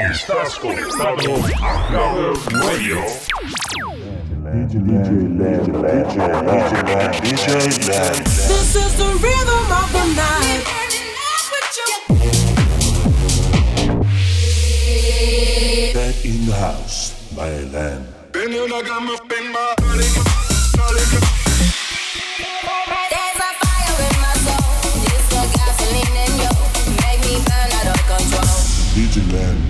[0.00, 2.96] Estás conectado a Clubbers Radio.
[4.50, 7.46] DJ LENN, DJ LENN, DJ LENN, DJ
[7.86, 8.26] LENN.
[8.26, 10.64] This is the rhythm of the night.
[15.92, 18.06] Back in the house, my land.
[18.32, 20.08] Ven y una gama en my body,
[20.76, 21.30] body.
[29.30, 29.69] There's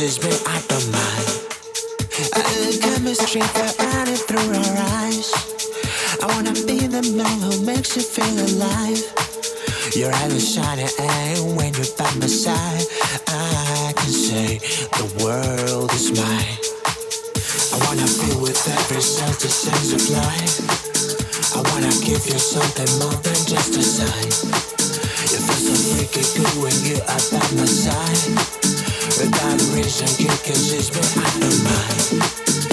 [0.00, 1.28] Consist me out of mind.
[2.32, 5.28] I chemistry that running through our eyes.
[6.22, 8.96] I wanna be the man who makes you feel alive.
[9.92, 12.86] Your eyes are shining, and when you're by my side,
[13.28, 14.56] I can say
[14.96, 16.56] the world is mine.
[17.68, 20.56] I wanna feel with every sense the sense of life.
[21.52, 24.32] I wanna give you something more than just a sign.
[25.28, 28.59] You feel so freaky good when you are by my side.
[29.80, 32.69] Without a reason, you can just be out of mind.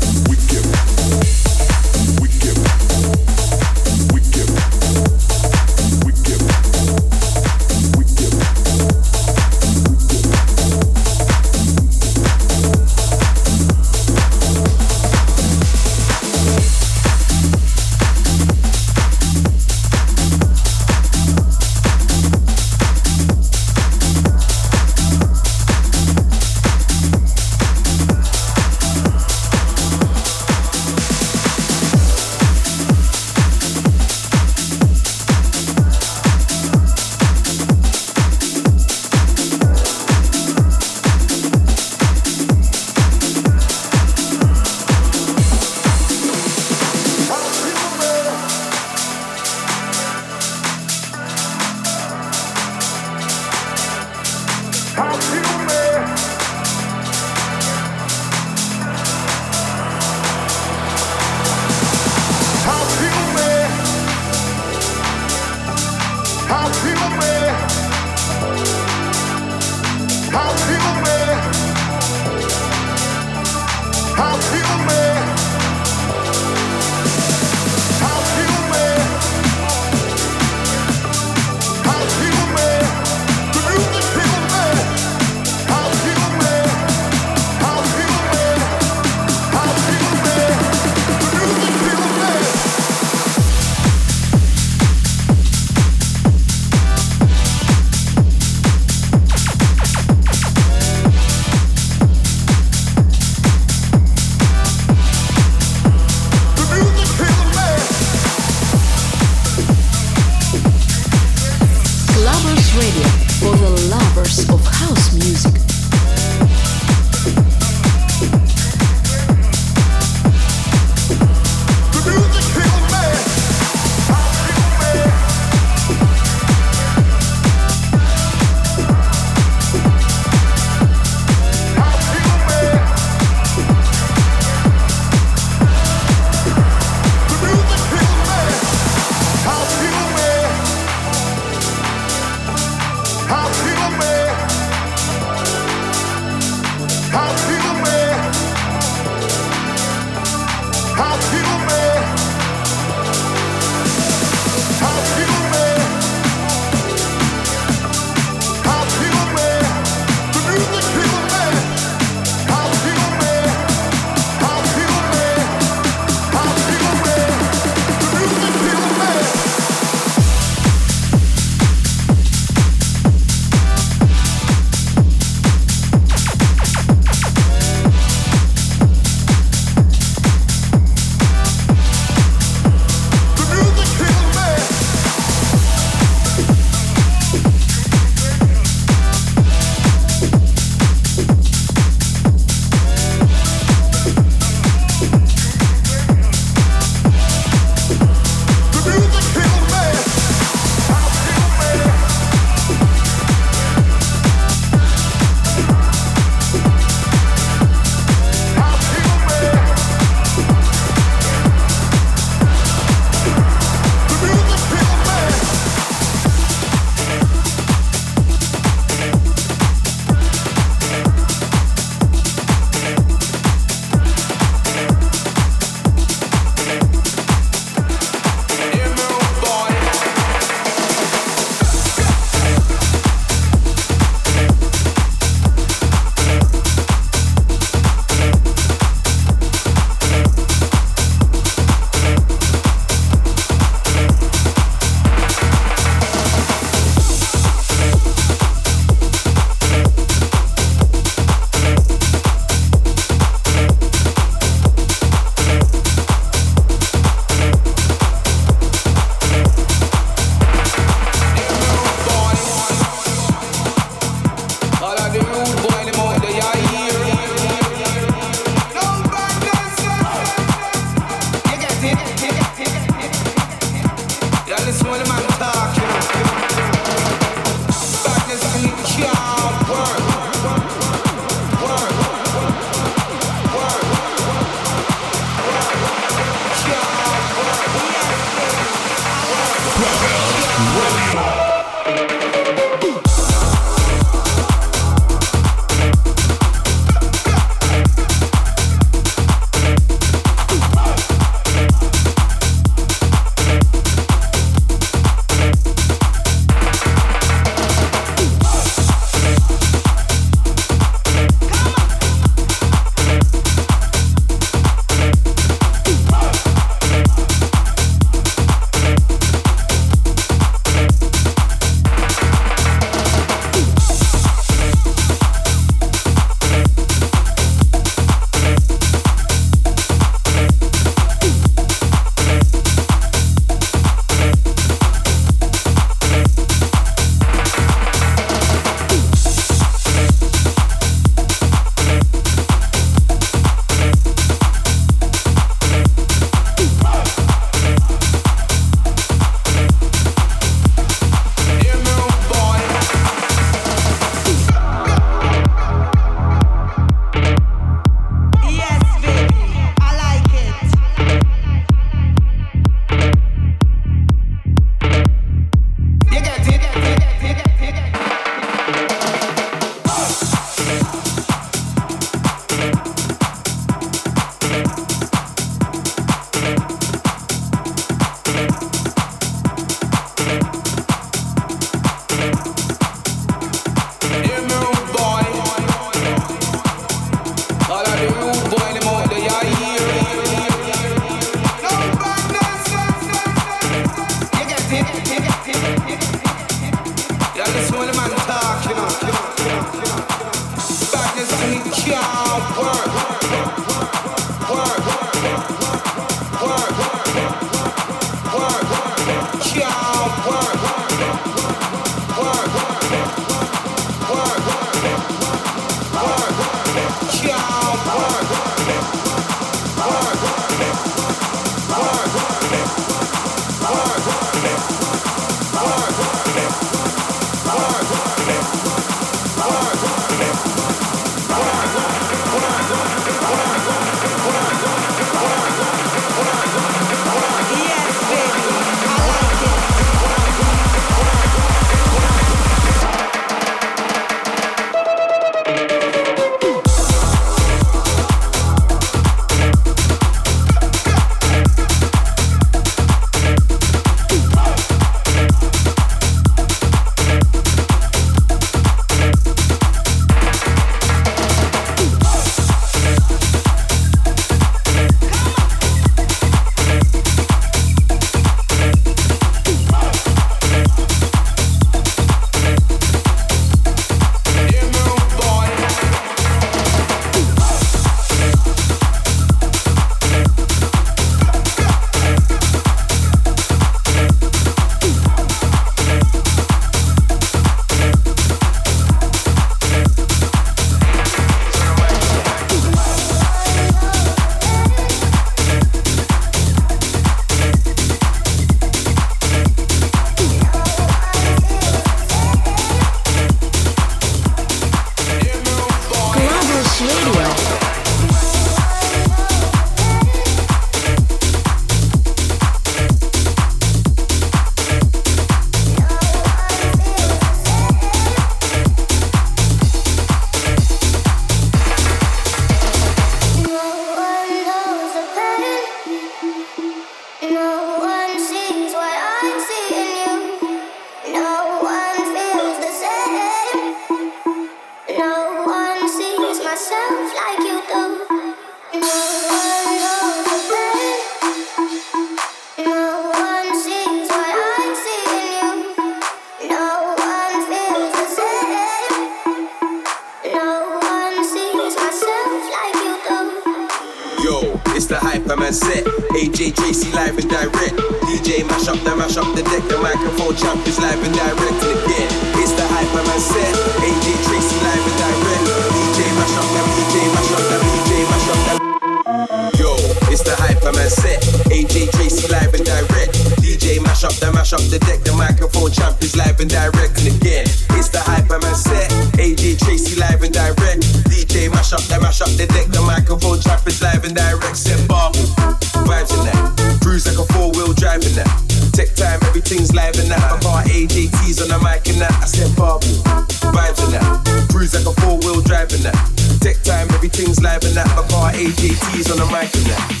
[597.25, 600.00] things live and that, but got AJTs on the mic and that.